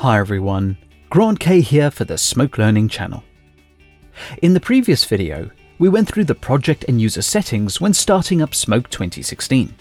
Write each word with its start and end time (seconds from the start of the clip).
Hi 0.00 0.18
everyone, 0.18 0.78
Grant 1.10 1.40
Kay 1.40 1.60
here 1.60 1.90
for 1.90 2.04
the 2.04 2.16
Smoke 2.16 2.56
Learning 2.56 2.88
channel. 2.88 3.22
In 4.40 4.54
the 4.54 4.58
previous 4.58 5.04
video, 5.04 5.50
we 5.78 5.90
went 5.90 6.08
through 6.08 6.24
the 6.24 6.34
project 6.34 6.86
and 6.88 6.98
user 6.98 7.20
settings 7.20 7.82
when 7.82 7.92
starting 7.92 8.40
up 8.40 8.54
Smoke 8.54 8.88
2016. 8.88 9.74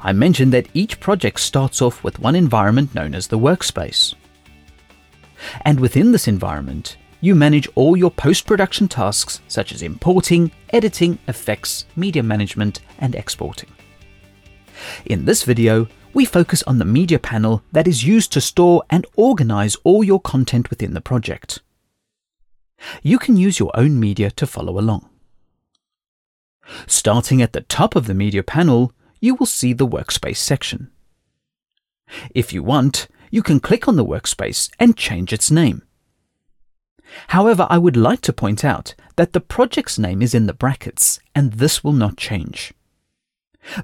I 0.00 0.12
mentioned 0.14 0.54
that 0.54 0.70
each 0.72 1.00
project 1.00 1.38
starts 1.40 1.82
off 1.82 2.02
with 2.02 2.18
one 2.18 2.34
environment 2.34 2.94
known 2.94 3.14
as 3.14 3.26
the 3.26 3.38
workspace. 3.38 4.14
And 5.66 5.80
within 5.80 6.12
this 6.12 6.26
environment, 6.26 6.96
you 7.20 7.34
manage 7.34 7.68
all 7.74 7.94
your 7.94 8.10
post-production 8.10 8.88
tasks 8.88 9.42
such 9.48 9.70
as 9.70 9.82
importing, 9.82 10.50
editing, 10.70 11.18
effects, 11.28 11.84
media 11.94 12.22
management, 12.22 12.80
and 12.98 13.14
exporting. 13.14 13.68
In 15.04 15.26
this 15.26 15.42
video, 15.42 15.88
we 16.14 16.24
focus 16.24 16.62
on 16.64 16.78
the 16.78 16.84
media 16.84 17.18
panel 17.18 17.62
that 17.72 17.86
is 17.86 18.04
used 18.04 18.32
to 18.32 18.40
store 18.40 18.82
and 18.90 19.06
organize 19.16 19.76
all 19.84 20.02
your 20.02 20.20
content 20.20 20.70
within 20.70 20.94
the 20.94 21.00
project. 21.00 21.60
You 23.02 23.18
can 23.18 23.36
use 23.36 23.58
your 23.58 23.70
own 23.74 23.98
media 23.98 24.30
to 24.32 24.46
follow 24.46 24.78
along. 24.78 25.08
Starting 26.86 27.42
at 27.42 27.52
the 27.52 27.62
top 27.62 27.96
of 27.96 28.06
the 28.06 28.14
media 28.14 28.42
panel, 28.42 28.92
you 29.20 29.34
will 29.34 29.46
see 29.46 29.72
the 29.72 29.86
workspace 29.86 30.36
section. 30.36 30.90
If 32.34 32.52
you 32.52 32.62
want, 32.62 33.08
you 33.30 33.42
can 33.42 33.60
click 33.60 33.88
on 33.88 33.96
the 33.96 34.04
workspace 34.04 34.70
and 34.78 34.96
change 34.96 35.32
its 35.32 35.50
name. 35.50 35.82
However, 37.28 37.66
I 37.68 37.78
would 37.78 37.96
like 37.96 38.20
to 38.22 38.32
point 38.32 38.64
out 38.64 38.94
that 39.16 39.32
the 39.32 39.40
project's 39.40 39.98
name 39.98 40.22
is 40.22 40.34
in 40.34 40.46
the 40.46 40.52
brackets 40.52 41.20
and 41.34 41.54
this 41.54 41.82
will 41.82 41.92
not 41.92 42.16
change 42.16 42.72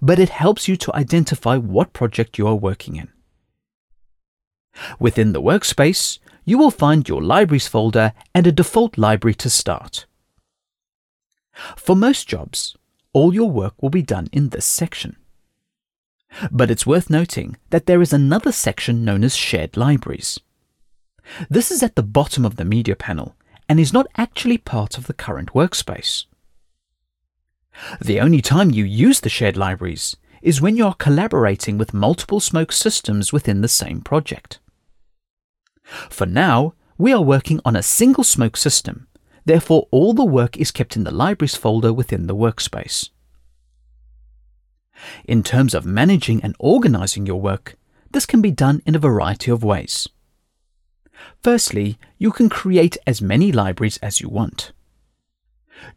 but 0.01 0.19
it 0.19 0.29
helps 0.29 0.69
you 0.69 0.77
to 0.77 0.95
identify 0.95 1.57
what 1.57 1.93
project 1.93 2.39
you 2.39 2.47
are 2.47 2.55
working 2.55 2.97
in. 2.97 3.09
Within 4.99 5.33
the 5.33 5.43
workspace, 5.43 6.19
you 6.45 6.59
will 6.59 6.71
find 6.71 7.09
your 7.09 7.23
libraries 7.23 7.69
folder 7.69 8.13
and 8.35 8.47
a 8.47 8.53
default 8.53 8.99
library 8.99 9.35
to 9.35 9.51
start. 9.51 10.07
For 11.77 11.95
most 11.95 12.29
jobs, 12.29 12.77
all 13.13 13.33
your 13.33 13.51
work 13.51 13.75
will 13.81 13.91
be 13.91 14.03
done 14.03 14.29
in 14.33 14.49
this 14.49 14.67
section. 14.67 15.17
But 16.51 16.71
it's 16.71 16.87
worth 16.87 17.09
noting 17.09 17.57
that 17.71 17.87
there 17.87 18.03
is 18.03 18.13
another 18.13 18.51
section 18.51 19.05
known 19.05 19.23
as 19.23 19.37
Shared 19.37 19.77
Libraries. 19.77 20.41
This 21.49 21.71
is 21.71 21.83
at 21.83 21.95
the 21.95 22.03
bottom 22.03 22.45
of 22.45 22.57
the 22.57 22.65
media 22.65 22.97
panel 22.97 23.37
and 23.69 23.79
is 23.79 23.93
not 23.93 24.09
actually 24.17 24.59
part 24.59 24.99
of 24.99 25.07
the 25.07 25.15
current 25.15 25.53
workspace. 25.53 26.27
The 28.01 28.21
only 28.21 28.41
time 28.41 28.71
you 28.71 28.85
use 28.85 29.21
the 29.21 29.29
shared 29.29 29.57
libraries 29.57 30.17
is 30.43 30.61
when 30.61 30.77
you 30.77 30.87
are 30.87 30.95
collaborating 30.95 31.79
with 31.79 31.95
multiple 31.95 32.41
smoke 32.41 32.73
systems 32.73 33.33
within 33.33 33.61
the 33.61 33.69
same 33.69 34.01
project. 34.01 34.59
For 36.11 36.27
now, 36.27 36.75
we 36.99 37.13
are 37.13 37.23
working 37.23 37.61
on 37.65 37.77
a 37.77 37.83
single 37.83 38.25
smoke 38.25 38.57
system, 38.57 39.07
therefore 39.45 39.89
all 39.91 40.13
the 40.13 40.25
work 40.25 40.57
is 40.57 40.71
kept 40.71 40.97
in 40.97 41.05
the 41.05 41.11
libraries 41.11 41.57
folder 41.57 41.93
within 41.93 42.27
the 42.27 42.37
workspace. 42.37 43.11
In 45.25 45.43
terms 45.43 45.75
of 45.75 45.85
managing 45.85 46.43
and 46.43 46.55
organizing 46.59 47.27
your 47.27 47.41
work, 47.41 47.77
this 48.11 48.27
can 48.27 48.41
be 48.41 48.51
done 48.51 48.81
in 48.87 48.95
a 48.95 49.01
variety 49.01 49.51
of 49.51 49.65
ways. 49.65 50.09
Firstly, 51.43 51.99
you 52.19 52.31
can 52.31 52.49
create 52.49 52.97
as 53.07 53.21
many 53.21 53.51
libraries 53.51 53.99
as 53.99 54.21
you 54.21 54.29
want. 54.29 54.73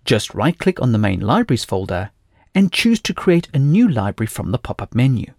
Just 0.05 0.33
right 0.33 0.57
click 0.57 0.81
on 0.81 0.91
the 0.91 0.97
main 0.97 1.19
libraries 1.19 1.63
folder 1.65 2.11
and 2.55 2.71
choose 2.71 2.99
to 3.01 3.13
create 3.13 3.47
a 3.53 3.59
new 3.59 3.87
library 3.87 4.27
from 4.27 4.51
the 4.51 4.57
pop-up 4.57 4.95
menu. 4.95 5.33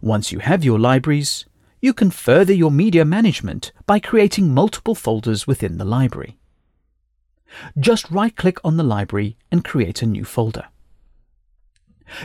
Once 0.00 0.30
you 0.30 0.38
have 0.38 0.64
your 0.64 0.78
libraries, 0.78 1.44
you 1.80 1.92
can 1.92 2.10
further 2.10 2.52
your 2.52 2.70
media 2.70 3.04
management 3.04 3.72
by 3.86 3.98
creating 3.98 4.54
multiple 4.54 4.94
folders 4.94 5.46
within 5.46 5.78
the 5.78 5.84
library. 5.84 6.38
Just 7.78 8.10
right-click 8.10 8.58
on 8.64 8.76
the 8.76 8.84
library 8.84 9.36
and 9.50 9.64
create 9.64 10.00
a 10.02 10.06
new 10.06 10.24
folder. 10.24 10.66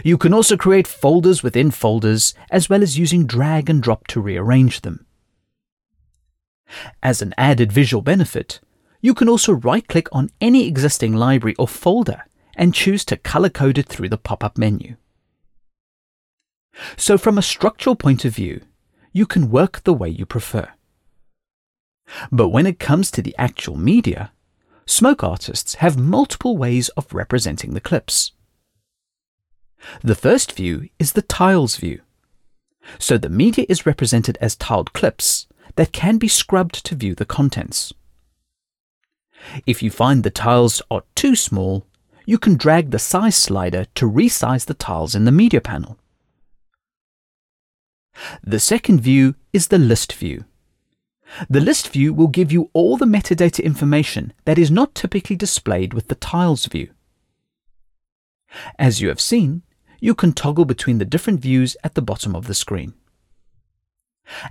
You 0.04 0.18
can 0.18 0.34
also 0.34 0.58
create 0.58 0.88
folders 0.88 1.44
within 1.44 1.72
folders 1.72 2.34
as 2.52 2.70
well 2.70 2.84
as 2.84 3.00
using 3.00 3.26
drag 3.26 3.70
and 3.70 3.82
drop 3.82 4.08
to 4.08 4.22
rearrange 4.22 4.82
them. 4.82 5.06
As 7.02 7.22
an 7.22 7.34
added 7.38 7.72
visual 7.72 8.02
benefit, 8.02 8.60
you 9.02 9.14
can 9.14 9.30
also 9.30 9.54
right-click 9.54 10.08
on 10.12 10.32
any 10.42 10.68
existing 10.68 11.14
library 11.14 11.56
or 11.58 11.68
folder 11.68 12.26
and 12.56 12.74
choose 12.74 13.06
to 13.06 13.18
color-code 13.18 13.78
it 13.78 13.88
through 13.88 14.10
the 14.10 14.18
pop-up 14.18 14.58
menu. 14.58 14.96
So 16.96 17.18
from 17.18 17.38
a 17.38 17.44
structural 17.44 17.96
point 17.96 18.26
of 18.26 18.36
view, 18.36 18.62
you 19.12 19.26
can 19.26 19.50
work 19.50 19.84
the 19.84 19.94
way 19.94 20.10
you 20.10 20.26
prefer. 20.26 20.70
But 22.32 22.50
when 22.50 22.66
it 22.66 22.80
comes 22.80 23.12
to 23.12 23.22
the 23.22 23.36
actual 23.38 23.78
media, 23.78 24.32
smoke 24.86 25.24
artists 25.24 25.76
have 25.76 25.98
multiple 25.98 26.58
ways 26.58 26.90
of 26.90 27.14
representing 27.14 27.74
the 27.74 27.82
clips. 27.82 28.32
The 30.02 30.16
first 30.16 30.54
view 30.54 30.90
is 31.00 31.14
the 31.14 31.22
tiles 31.22 31.78
view. 31.78 32.02
So 33.00 33.18
the 33.18 33.30
media 33.30 33.66
is 33.68 33.86
represented 33.86 34.38
as 34.40 34.56
tiled 34.56 34.94
clips 34.94 35.48
that 35.76 35.92
can 35.92 36.18
be 36.18 36.28
scrubbed 36.28 36.86
to 36.86 36.96
view 36.96 37.14
the 37.14 37.26
contents. 37.26 37.94
If 39.66 39.82
you 39.84 39.92
find 39.92 40.24
the 40.24 40.30
tiles 40.30 40.82
are 40.90 41.04
too 41.16 41.36
small, 41.36 41.86
you 42.26 42.38
can 42.38 42.56
drag 42.56 42.92
the 42.92 43.00
size 43.00 43.36
slider 43.36 43.86
to 43.96 44.10
resize 44.10 44.66
the 44.66 44.74
tiles 44.74 45.16
in 45.16 45.26
the 45.26 45.32
media 45.32 45.62
panel. 45.62 45.98
The 48.44 48.60
second 48.60 49.02
view 49.02 49.36
is 49.54 49.68
the 49.68 49.78
list 49.78 50.14
view. 50.14 50.46
The 51.50 51.62
list 51.62 51.90
view 51.90 52.14
will 52.14 52.28
give 52.28 52.52
you 52.52 52.70
all 52.74 52.98
the 52.98 53.06
metadata 53.06 53.64
information 53.64 54.34
that 54.46 54.58
is 54.58 54.72
not 54.72 54.96
typically 54.96 55.36
displayed 55.36 55.94
with 55.94 56.08
the 56.08 56.16
tiles 56.16 56.66
view. 56.66 56.90
As 58.80 59.02
you 59.02 59.10
have 59.10 59.22
seen, 59.22 59.64
you 60.00 60.16
can 60.16 60.34
toggle 60.34 60.66
between 60.66 61.00
the 61.00 61.06
different 61.06 61.42
views 61.42 61.76
at 61.84 61.96
the 61.96 62.02
bottom 62.02 62.36
of 62.36 62.48
the 62.48 62.54
screen. 62.54 62.94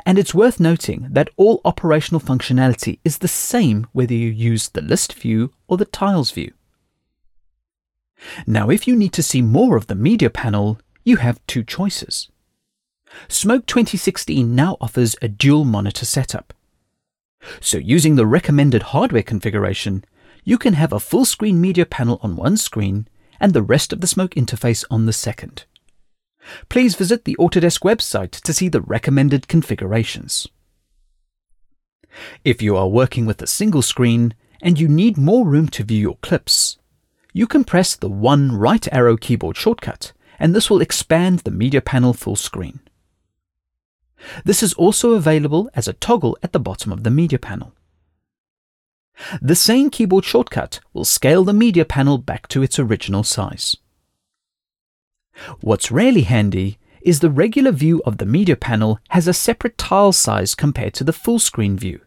And 0.05 0.19
it's 0.19 0.35
worth 0.35 0.59
noting 0.59 1.09
that 1.11 1.31
all 1.37 1.61
operational 1.65 2.21
functionality 2.21 2.99
is 3.05 3.19
the 3.19 3.29
same 3.29 3.87
whether 3.93 4.15
you 4.15 4.31
use 4.31 4.69
the 4.69 4.81
list 4.81 5.13
view 5.13 5.53
or 5.69 5.77
the 5.77 5.85
tiles 5.85 6.31
view. 6.31 6.53
Now 8.47 8.71
if 8.71 8.89
you 8.89 8.97
need 8.97 9.13
to 9.15 9.23
see 9.23 9.43
more 9.43 9.77
of 9.77 9.87
the 9.87 9.95
media 9.95 10.31
panel, 10.31 10.81
you 11.05 11.17
have 11.19 11.45
two 11.47 11.63
choices. 11.63 12.31
Smoke 13.29 13.67
2016 13.67 14.55
now 14.55 14.77
offers 14.81 15.15
a 15.23 15.29
dual 15.29 15.65
monitor 15.65 16.05
setup. 16.05 16.53
So 17.61 17.79
using 17.79 18.17
the 18.17 18.27
recommended 18.27 18.83
hardware 18.83 19.23
configuration, 19.23 20.05
you 20.45 20.59
can 20.59 20.75
have 20.75 20.93
a 20.93 21.01
full 21.01 21.25
screen 21.25 21.61
media 21.61 21.87
panel 21.87 22.19
on 22.23 22.37
one 22.37 22.57
screen 22.57 23.07
and 23.39 23.53
the 23.53 23.63
rest 23.63 23.93
of 23.93 24.01
the 24.01 24.07
Smoke 24.07 24.35
interface 24.35 24.85
on 24.91 25.07
the 25.07 25.13
second 25.13 25.65
please 26.69 26.95
visit 26.95 27.25
the 27.25 27.37
Autodesk 27.39 27.81
website 27.81 28.33
to 28.33 28.53
see 28.53 28.69
the 28.69 28.81
recommended 28.81 29.49
configurations. 29.49 30.49
If 32.45 32.63
you 32.63 32.77
are 32.77 32.89
working 32.89 33.27
with 33.27 33.43
a 33.43 33.47
single 33.47 33.83
screen 33.83 34.35
and 34.63 34.81
you 34.81 34.89
need 34.89 35.19
more 35.19 35.47
room 35.47 35.69
to 35.69 35.85
view 35.85 36.01
your 36.01 36.17
clips, 36.23 36.79
you 37.33 37.47
can 37.47 37.65
press 37.65 37.95
the 37.95 38.09
one 38.09 38.57
right 38.57 38.87
arrow 38.93 39.17
keyboard 39.17 39.57
shortcut 39.57 40.13
and 40.39 40.55
this 40.55 40.71
will 40.71 40.81
expand 40.81 41.41
the 41.41 41.51
media 41.51 41.81
panel 41.81 42.13
full 42.13 42.37
screen. 42.37 42.81
This 44.45 44.63
is 44.63 44.73
also 44.75 45.13
available 45.13 45.71
as 45.75 45.87
a 45.87 45.93
toggle 45.93 46.39
at 46.43 46.53
the 46.53 46.61
bottom 46.61 46.93
of 46.93 47.05
the 47.05 47.11
media 47.11 47.39
panel. 47.39 47.75
The 49.41 49.55
same 49.55 49.91
keyboard 49.91 50.25
shortcut 50.25 50.81
will 50.93 51.05
scale 51.05 51.45
the 51.45 51.53
media 51.53 51.85
panel 51.85 52.19
back 52.19 52.49
to 52.49 52.63
its 52.63 52.79
original 52.79 53.23
size. 53.23 53.77
What's 55.61 55.91
really 55.91 56.23
handy 56.23 56.79
is 57.03 57.21
the 57.21 57.31
regular 57.31 57.71
view 57.71 58.03
of 58.05 58.19
the 58.19 58.27
media 58.27 58.57
panel 58.57 58.99
has 59.11 59.29
a 59.29 59.33
separate 59.33 59.79
tile 59.79 60.13
size 60.13 60.55
compared 60.55 60.95
to 60.95 61.05
the 61.05 61.13
full 61.13 61.39
screen 61.39 61.77
view. 61.79 62.01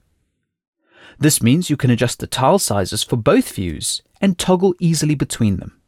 This 1.18 1.42
means 1.42 1.70
you 1.70 1.78
can 1.78 1.90
adjust 1.90 2.20
the 2.20 2.28
tile 2.28 2.60
sizes 2.60 3.02
for 3.04 3.16
both 3.16 3.54
views 3.54 4.02
and 4.20 4.38
toggle 4.38 4.76
easily 4.80 5.16
between 5.16 5.58
them. 5.58 5.80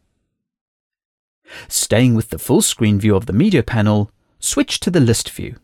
Staying 1.67 2.15
with 2.15 2.29
the 2.29 2.39
full 2.39 2.61
screen 2.61 2.99
view 2.99 3.15
of 3.15 3.25
the 3.25 3.33
media 3.33 3.63
panel, 3.63 4.11
switch 4.39 4.79
to 4.79 4.89
the 4.89 5.01
list 5.01 5.29
view. 5.29 5.57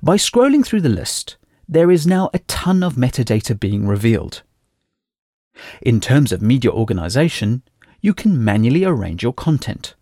By 0.00 0.16
scrolling 0.16 0.64
through 0.64 0.82
the 0.82 0.88
list, 0.88 1.36
there 1.68 1.90
is 1.90 2.06
now 2.06 2.30
a 2.32 2.38
ton 2.40 2.84
of 2.84 2.94
metadata 2.94 3.58
being 3.58 3.88
revealed. 3.88 4.42
In 5.82 6.00
terms 6.00 6.30
of 6.30 6.40
media 6.40 6.70
organization, 6.70 7.62
you 8.00 8.14
can 8.14 8.44
manually 8.44 8.84
arrange 8.84 9.24
your 9.24 9.32
content. 9.32 9.95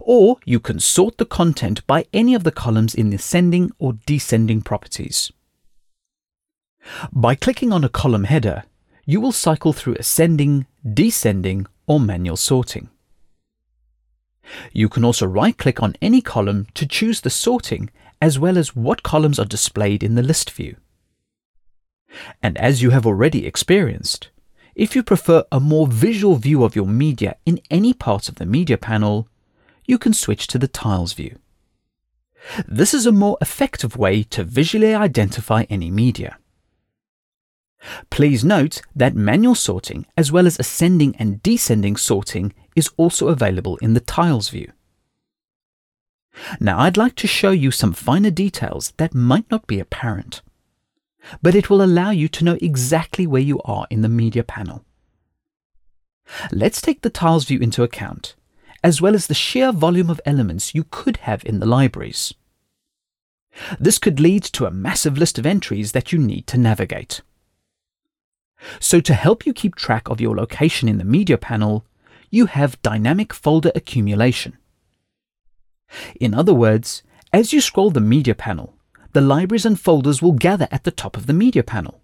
Or 0.00 0.38
you 0.44 0.60
can 0.60 0.80
sort 0.80 1.18
the 1.18 1.26
content 1.26 1.86
by 1.86 2.06
any 2.12 2.34
of 2.34 2.44
the 2.44 2.52
columns 2.52 2.94
in 2.94 3.10
the 3.10 3.16
ascending 3.16 3.70
or 3.78 3.94
descending 4.06 4.62
properties. 4.62 5.30
By 7.12 7.34
clicking 7.34 7.72
on 7.72 7.84
a 7.84 7.88
column 7.88 8.24
header, 8.24 8.64
you 9.04 9.20
will 9.20 9.32
cycle 9.32 9.72
through 9.72 9.94
ascending, 9.94 10.66
descending, 10.94 11.66
or 11.86 12.00
manual 12.00 12.36
sorting. 12.36 12.90
You 14.72 14.88
can 14.88 15.04
also 15.04 15.26
right-click 15.26 15.82
on 15.82 15.96
any 16.00 16.20
column 16.20 16.66
to 16.74 16.86
choose 16.86 17.20
the 17.20 17.30
sorting 17.30 17.90
as 18.20 18.38
well 18.38 18.58
as 18.58 18.74
what 18.74 19.02
columns 19.02 19.38
are 19.38 19.44
displayed 19.44 20.02
in 20.02 20.14
the 20.14 20.22
list 20.22 20.50
view. 20.50 20.76
And 22.42 22.56
as 22.58 22.82
you 22.82 22.90
have 22.90 23.06
already 23.06 23.46
experienced, 23.46 24.30
if 24.74 24.96
you 24.96 25.02
prefer 25.02 25.44
a 25.52 25.60
more 25.60 25.86
visual 25.86 26.36
view 26.36 26.64
of 26.64 26.74
your 26.74 26.86
media 26.86 27.36
in 27.44 27.60
any 27.70 27.92
part 27.92 28.28
of 28.28 28.36
the 28.36 28.46
media 28.46 28.78
panel, 28.78 29.28
you 29.88 29.98
can 29.98 30.12
switch 30.12 30.46
to 30.46 30.58
the 30.58 30.68
tiles 30.68 31.14
view. 31.14 31.36
This 32.68 32.94
is 32.94 33.06
a 33.06 33.12
more 33.12 33.38
effective 33.40 33.96
way 33.96 34.22
to 34.24 34.44
visually 34.44 34.94
identify 34.94 35.64
any 35.68 35.90
media. 35.90 36.38
Please 38.10 38.44
note 38.44 38.82
that 38.94 39.14
manual 39.14 39.54
sorting 39.54 40.06
as 40.16 40.30
well 40.30 40.46
as 40.46 40.58
ascending 40.58 41.16
and 41.16 41.42
descending 41.42 41.96
sorting 41.96 42.52
is 42.76 42.90
also 42.96 43.28
available 43.28 43.76
in 43.78 43.94
the 43.94 44.00
tiles 44.00 44.50
view. 44.50 44.70
Now 46.60 46.78
I'd 46.80 46.96
like 46.96 47.16
to 47.16 47.26
show 47.26 47.50
you 47.50 47.70
some 47.70 47.92
finer 47.92 48.30
details 48.30 48.92
that 48.98 49.14
might 49.14 49.50
not 49.50 49.66
be 49.66 49.80
apparent, 49.80 50.42
but 51.42 51.54
it 51.54 51.70
will 51.70 51.82
allow 51.82 52.10
you 52.10 52.28
to 52.28 52.44
know 52.44 52.58
exactly 52.60 53.26
where 53.26 53.42
you 53.42 53.60
are 53.64 53.86
in 53.90 54.02
the 54.02 54.08
media 54.08 54.44
panel. 54.44 54.84
Let's 56.52 56.80
take 56.80 57.00
the 57.00 57.10
tiles 57.10 57.44
view 57.46 57.58
into 57.58 57.82
account, 57.82 58.34
as 58.82 59.00
well 59.00 59.14
as 59.14 59.26
the 59.26 59.34
sheer 59.34 59.72
volume 59.72 60.10
of 60.10 60.20
elements 60.24 60.74
you 60.74 60.84
could 60.90 61.18
have 61.18 61.44
in 61.44 61.60
the 61.60 61.66
libraries. 61.66 62.34
This 63.78 63.98
could 63.98 64.20
lead 64.20 64.44
to 64.44 64.66
a 64.66 64.70
massive 64.70 65.18
list 65.18 65.38
of 65.38 65.46
entries 65.46 65.92
that 65.92 66.12
you 66.12 66.18
need 66.18 66.46
to 66.48 66.58
navigate. 66.58 67.22
So 68.80 69.00
to 69.00 69.14
help 69.14 69.46
you 69.46 69.52
keep 69.52 69.74
track 69.74 70.08
of 70.08 70.20
your 70.20 70.34
location 70.34 70.88
in 70.88 70.98
the 70.98 71.04
media 71.04 71.38
panel, 71.38 71.84
you 72.30 72.46
have 72.46 72.80
dynamic 72.82 73.32
folder 73.32 73.72
accumulation. 73.74 74.56
In 76.20 76.34
other 76.34 76.54
words, 76.54 77.02
as 77.32 77.52
you 77.52 77.60
scroll 77.60 77.90
the 77.90 78.00
media 78.00 78.34
panel, 78.34 78.74
the 79.12 79.20
libraries 79.20 79.64
and 79.64 79.80
folders 79.80 80.20
will 80.20 80.32
gather 80.32 80.68
at 80.70 80.84
the 80.84 80.90
top 80.90 81.16
of 81.16 81.26
the 81.26 81.32
media 81.32 81.62
panel. 81.62 82.00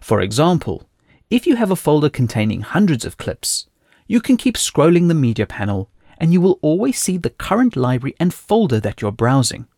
For 0.00 0.20
example, 0.20 0.88
if 1.30 1.46
you 1.46 1.56
have 1.56 1.70
a 1.70 1.76
folder 1.76 2.10
containing 2.10 2.60
hundreds 2.60 3.04
of 3.04 3.16
clips, 3.16 3.67
you 4.08 4.20
can 4.20 4.36
keep 4.36 4.56
scrolling 4.56 5.06
the 5.06 5.14
media 5.14 5.46
panel 5.46 5.90
and 6.18 6.32
you 6.32 6.40
will 6.40 6.58
always 6.62 6.98
see 6.98 7.16
the 7.16 7.30
current 7.30 7.76
library 7.76 8.16
and 8.18 8.34
folder 8.34 8.80
that 8.80 9.00
you're 9.00 9.12
browsing. 9.12 9.68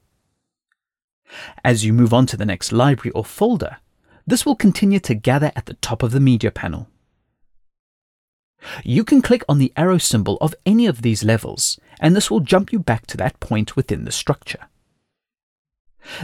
As 1.62 1.84
you 1.84 1.92
move 1.92 2.14
on 2.14 2.26
to 2.26 2.36
the 2.36 2.46
next 2.46 2.72
library 2.72 3.12
or 3.12 3.24
folder, 3.24 3.76
this 4.26 4.46
will 4.46 4.56
continue 4.56 5.00
to 5.00 5.14
gather 5.14 5.52
at 5.54 5.66
the 5.66 5.74
top 5.74 6.02
of 6.02 6.12
the 6.12 6.20
media 6.20 6.50
panel. 6.50 6.88
You 8.84 9.04
can 9.04 9.22
click 9.22 9.42
on 9.48 9.58
the 9.58 9.72
arrow 9.76 9.98
symbol 9.98 10.36
of 10.40 10.54
any 10.64 10.86
of 10.86 11.02
these 11.02 11.24
levels, 11.24 11.78
and 11.98 12.14
this 12.14 12.30
will 12.30 12.40
jump 12.40 12.72
you 12.72 12.78
back 12.78 13.06
to 13.06 13.16
that 13.16 13.40
point 13.40 13.74
within 13.74 14.04
the 14.04 14.12
structure. 14.12 14.68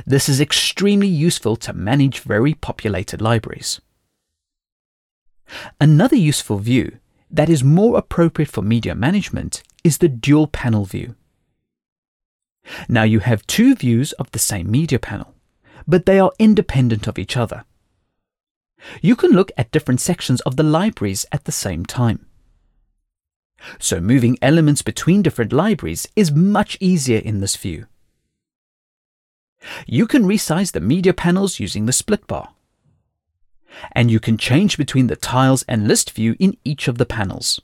This 0.07 0.29
is 0.29 0.41
extremely 0.41 1.09
useful 1.09 1.57
to 1.57 1.73
manage 1.73 2.21
very 2.21 2.55
populated 2.55 3.21
libraries. 3.21 3.81
Another 5.81 6.17
useful 6.17 6.59
view 6.59 6.99
that 7.31 7.49
is 7.49 7.65
more 7.65 7.99
appropriate 7.99 8.51
for 8.51 8.63
media 8.63 8.95
management 8.95 9.63
is 9.85 9.99
the 9.99 10.09
dual 10.09 10.47
panel 10.47 10.85
view. 10.85 11.15
Now 12.89 13.05
you 13.05 13.21
have 13.21 13.47
two 13.47 13.75
views 13.75 14.13
of 14.13 14.31
the 14.31 14.39
same 14.39 14.71
media 14.71 14.99
panel, 14.99 15.35
but 15.87 16.07
they 16.07 16.19
are 16.19 16.33
independent 16.39 17.07
of 17.07 17.19
each 17.19 17.37
other. 17.37 17.65
You 19.01 19.17
can 19.17 19.31
look 19.31 19.51
at 19.57 19.71
different 19.71 20.01
sections 20.01 20.41
of 20.43 20.57
the 20.57 20.63
libraries 20.63 21.27
at 21.33 21.45
the 21.45 21.53
same 21.53 21.87
time. 21.87 22.27
So 23.79 24.01
moving 24.01 24.39
elements 24.43 24.83
between 24.83 25.23
different 25.23 25.53
libraries 25.53 26.07
is 26.15 26.31
much 26.33 26.77
easier 26.81 27.19
in 27.19 27.41
this 27.41 27.57
view. 27.57 27.87
You 29.87 30.07
can 30.07 30.25
resize 30.25 30.73
the 30.73 30.81
media 30.81 31.15
panels 31.15 31.59
using 31.59 31.87
the 31.87 31.93
split 31.93 32.27
bar. 32.27 32.56
And 33.93 34.11
you 34.11 34.21
can 34.21 34.39
change 34.39 34.79
between 34.79 35.07
the 35.07 35.17
tiles 35.17 35.65
and 35.69 35.87
list 35.87 36.11
view 36.13 36.37
in 36.39 36.57
each 36.65 36.89
of 36.89 36.99
the 36.99 37.07
panels. 37.07 37.61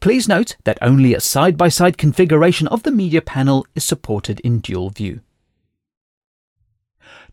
Please 0.00 0.28
note 0.28 0.56
that 0.64 0.78
only 0.80 1.14
a 1.14 1.20
side-by-side 1.20 1.98
configuration 1.98 2.68
of 2.68 2.84
the 2.84 2.92
media 2.92 3.20
panel 3.20 3.66
is 3.74 3.84
supported 3.84 4.40
in 4.40 4.60
dual 4.60 4.90
view. 4.90 5.20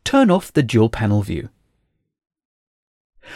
Turn 0.04 0.31
off 0.31 0.52
the 0.52 0.63
dual 0.63 0.90
panel 0.90 1.22
view. 1.22 1.50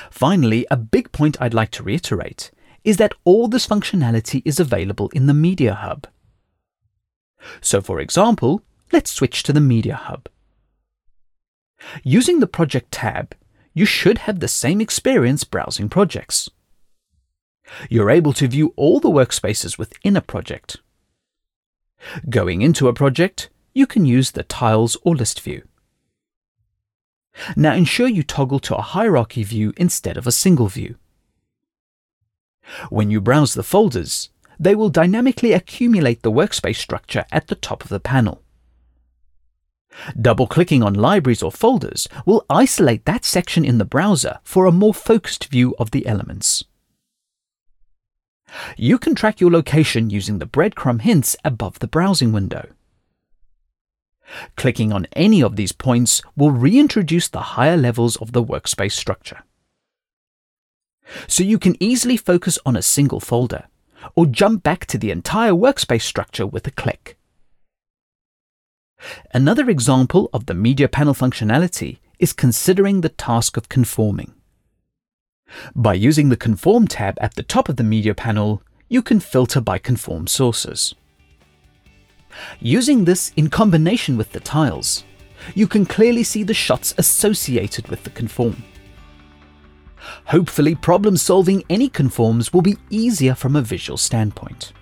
Finally, 0.10 0.66
a 0.72 0.78
big 0.78 1.12
point 1.12 1.40
I'd 1.40 1.54
like 1.54 1.72
to 1.72 1.84
reiterate 1.84 2.52
is 2.84 2.98
that 2.98 3.14
all 3.24 3.48
this 3.48 3.68
functionality 3.68 4.42
is 4.46 4.60
available 4.60 5.10
in 5.10 5.28
the 5.28 5.34
Media 5.34 5.76
Hub. 5.76 6.08
So 7.62 7.82
for 7.82 8.00
example, 8.00 8.64
let's 8.92 9.12
switch 9.12 9.44
to 9.44 9.54
the 9.54 9.62
Media 9.62 9.96
Hub. 9.96 10.28
Using 12.04 12.40
the 12.40 12.48
Project 12.48 12.92
tab, 12.92 13.36
you 13.74 13.86
should 13.86 14.20
have 14.20 14.40
the 14.40 14.48
same 14.48 14.82
experience 14.82 15.44
browsing 15.44 15.90
projects. 15.90 16.50
You're 17.90 18.10
able 18.10 18.34
to 18.34 18.48
view 18.48 18.74
all 18.76 19.00
the 19.00 19.10
workspaces 19.10 19.78
within 19.78 20.16
a 20.16 20.22
project. 20.22 20.78
Going 22.30 22.62
into 22.62 22.88
a 22.88 22.94
project, 22.94 23.50
you 23.74 23.88
can 23.88 24.06
use 24.06 24.32
the 24.32 24.44
tiles 24.44 24.96
or 25.04 25.16
list 25.16 25.42
view. 25.42 25.64
Now 27.56 27.74
ensure 27.74 28.08
you 28.08 28.24
toggle 28.24 28.60
to 28.60 28.76
a 28.76 28.82
hierarchy 28.82 29.44
view 29.44 29.74
instead 29.76 30.16
of 30.16 30.26
a 30.26 30.32
single 30.32 30.68
view. 30.68 30.96
When 32.90 33.12
you 33.12 33.20
browse 33.20 33.54
the 33.54 33.64
folders, 33.64 34.30
they 34.60 34.74
will 34.74 34.90
dynamically 34.90 35.52
accumulate 35.52 36.22
the 36.22 36.32
workspace 36.32 36.78
structure 36.78 37.26
at 37.32 37.48
the 37.48 37.56
top 37.56 37.84
of 37.84 37.90
the 37.90 38.00
panel. 38.00 38.42
Double-clicking 40.20 40.84
on 40.84 40.94
libraries 40.94 41.44
or 41.44 41.52
folders 41.52 42.08
will 42.26 42.46
isolate 42.50 43.06
that 43.06 43.26
section 43.26 43.64
in 43.64 43.78
the 43.78 43.86
browser 43.86 44.40
for 44.44 44.66
a 44.66 44.72
more 44.72 44.94
focused 44.94 45.46
view 45.46 45.76
of 45.80 45.92
the 45.92 46.06
elements. 46.06 46.64
You 48.78 48.98
can 48.98 49.16
track 49.16 49.42
your 49.42 49.52
location 49.52 50.10
using 50.10 50.40
the 50.40 50.46
breadcrumb 50.46 51.02
hints 51.02 51.36
above 51.44 51.80
the 51.80 51.88
browsing 51.88 52.32
window. 52.32 52.70
Clicking 54.56 54.92
on 54.92 55.08
any 55.14 55.42
of 55.42 55.56
these 55.56 55.72
points 55.72 56.22
will 56.36 56.52
reintroduce 56.52 57.28
the 57.28 57.42
higher 57.56 57.78
levels 57.78 58.16
of 58.18 58.32
the 58.32 58.44
workspace 58.44 58.94
structure. 58.94 59.44
So 61.28 61.44
you 61.44 61.60
can 61.60 61.76
easily 61.80 62.18
focus 62.18 62.58
on 62.66 62.76
a 62.76 62.82
single 62.82 63.20
folder, 63.20 63.66
or 64.16 64.26
jump 64.26 64.64
back 64.64 64.86
to 64.88 64.98
the 64.98 65.12
entire 65.12 65.52
workspace 65.52 66.02
structure 66.02 66.48
with 66.48 66.66
a 66.66 66.72
click. 66.72 67.15
Another 69.34 69.70
example 69.70 70.30
of 70.34 70.46
the 70.46 70.54
media 70.54 70.88
panel 70.88 71.14
functionality 71.14 72.00
is 72.20 72.34
considering 72.34 73.02
the 73.02 73.10
task 73.10 73.58
of 73.58 73.70
conforming. 73.70 74.34
By 75.76 75.94
using 75.94 76.30
the 76.30 76.38
Conform 76.38 76.88
tab 76.88 77.18
at 77.22 77.36
the 77.36 77.44
top 77.44 77.70
of 77.70 77.76
the 77.76 77.84
media 77.84 78.16
panel, 78.16 78.62
you 78.90 79.02
can 79.02 79.20
filter 79.20 79.62
by 79.62 79.78
conform 79.78 80.28
sources. 80.28 80.96
Using 82.60 83.06
this 83.06 83.32
in 83.36 83.50
combination 83.50 84.18
with 84.18 84.32
the 84.32 84.40
tiles, 84.40 85.04
you 85.54 85.68
can 85.68 85.86
clearly 85.86 86.24
see 86.24 86.44
the 86.44 86.54
shots 86.54 86.94
associated 86.98 87.88
with 87.88 88.04
the 88.04 88.10
conform. 88.10 88.64
Hopefully 90.26 90.76
problem 90.76 91.18
solving 91.18 91.64
any 91.70 91.90
conforms 91.90 92.54
will 92.54 92.62
be 92.62 92.78
easier 92.90 93.36
from 93.36 93.56
a 93.56 93.62
visual 93.62 93.98
standpoint. 93.98 94.74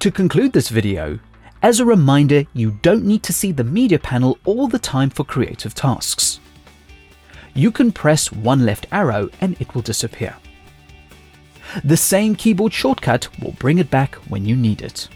To 0.00 0.10
conclude 0.10 0.52
this 0.52 0.68
video, 0.68 1.18
as 1.62 1.80
a 1.80 1.84
reminder, 1.84 2.44
you 2.52 2.78
don't 2.82 3.04
need 3.04 3.22
to 3.24 3.32
see 3.32 3.52
the 3.52 3.64
media 3.64 3.98
panel 3.98 4.38
all 4.44 4.68
the 4.68 4.78
time 4.78 5.10
for 5.10 5.24
creative 5.24 5.74
tasks. 5.74 6.40
You 7.54 7.72
can 7.72 7.90
press 7.90 8.30
one 8.30 8.64
left 8.64 8.86
arrow 8.92 9.28
and 9.40 9.60
it 9.60 9.74
will 9.74 9.82
disappear. 9.82 10.36
The 11.84 11.96
same 11.96 12.34
keyboard 12.34 12.72
shortcut 12.72 13.28
will 13.42 13.52
bring 13.52 13.78
it 13.78 13.90
back 13.90 14.14
when 14.30 14.44
you 14.44 14.56
need 14.56 14.82
it. 14.82 15.08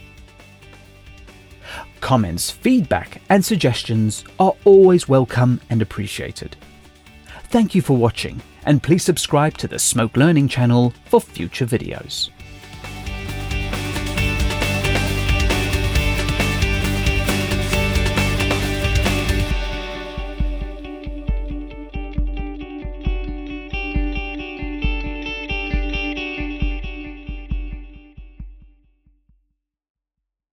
Comments, 2.00 2.50
feedback, 2.50 3.22
and 3.28 3.44
suggestions 3.44 4.24
are 4.40 4.54
always 4.64 5.08
welcome 5.08 5.60
and 5.70 5.80
appreciated. 5.80 6.56
Thank 7.44 7.74
you 7.74 7.82
for 7.82 7.96
watching, 7.96 8.42
and 8.66 8.82
please 8.82 9.04
subscribe 9.04 9.56
to 9.58 9.68
the 9.68 9.78
Smoke 9.78 10.16
Learning 10.16 10.48
channel 10.48 10.92
for 11.06 11.20
future 11.20 11.66
videos. 11.66 12.30